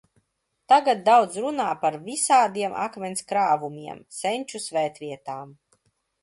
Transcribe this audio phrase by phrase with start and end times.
[0.71, 5.55] Tagad daudz runā par visādiem akmens krāvumiem, senču svētvietām.